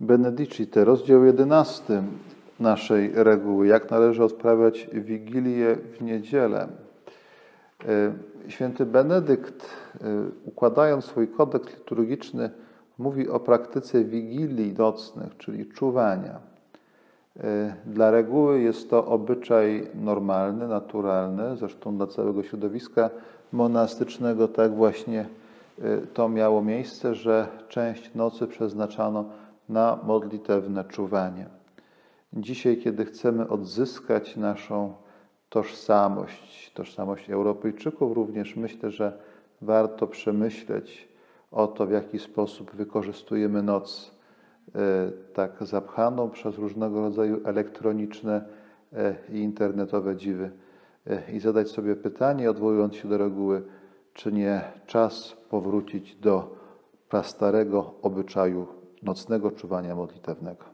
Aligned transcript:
Benedicite, 0.00 0.84
rozdział 0.84 1.24
11 1.24 2.02
naszej 2.60 3.12
reguły, 3.14 3.66
jak 3.66 3.90
należy 3.90 4.24
odprawiać 4.24 4.88
Wigilię 4.92 5.76
w 5.76 6.02
niedzielę. 6.02 6.68
E, 7.88 8.12
Święty 8.48 8.86
Benedykt, 8.86 9.64
e, 9.64 10.06
układając 10.44 11.04
swój 11.04 11.28
kodeks 11.28 11.78
liturgiczny, 11.78 12.50
mówi 12.98 13.28
o 13.28 13.40
praktyce 13.40 14.04
wigilii 14.04 14.74
nocnych, 14.78 15.36
czyli 15.36 15.66
czuwania. 15.66 16.38
E, 17.40 17.74
Dla 17.86 18.10
reguły 18.10 18.60
jest 18.60 18.90
to 18.90 19.06
obyczaj 19.06 19.86
normalny, 19.94 20.68
naturalny, 20.68 21.56
zresztą 21.56 21.96
dla 21.96 22.06
całego 22.06 22.42
środowiska 22.42 23.10
monastycznego 23.52 24.48
tak 24.48 24.74
właśnie 24.74 25.26
to 26.14 26.28
miało 26.28 26.62
miejsce, 26.62 27.14
że 27.14 27.46
część 27.68 28.14
nocy 28.14 28.46
przeznaczano 28.46 29.24
na 29.68 29.98
modlitewne 30.04 30.84
czuwanie. 30.84 31.46
Dzisiaj, 32.32 32.76
kiedy 32.76 33.04
chcemy 33.04 33.48
odzyskać 33.48 34.36
naszą 34.36 34.94
tożsamość, 35.48 36.72
tożsamość 36.74 37.30
Europejczyków, 37.30 38.12
również 38.16 38.56
myślę, 38.56 38.90
że 38.90 39.18
warto 39.62 40.06
przemyśleć 40.06 41.08
o 41.50 41.66
to, 41.66 41.86
w 41.86 41.90
jaki 41.90 42.18
sposób 42.18 42.74
wykorzystujemy 42.74 43.62
noc 43.62 44.14
e, 44.74 45.10
tak 45.34 45.52
zapchaną 45.60 46.30
przez 46.30 46.58
różnego 46.58 47.00
rodzaju 47.00 47.40
elektroniczne 47.44 48.44
e, 48.92 49.14
i 49.32 49.38
internetowe 49.38 50.16
dziwy 50.16 50.50
e, 51.06 51.32
i 51.32 51.40
zadać 51.40 51.70
sobie 51.70 51.96
pytanie, 51.96 52.50
odwołując 52.50 52.94
się 52.94 53.08
do 53.08 53.18
reguły, 53.18 53.62
czy 54.14 54.32
nie 54.32 54.62
czas 54.86 55.36
powrócić 55.50 56.16
do 56.16 56.56
prastarego 57.08 57.94
obyczaju 58.02 58.77
nocnego 59.02 59.50
czuwania 59.50 59.94
modlitewnego. 59.94 60.64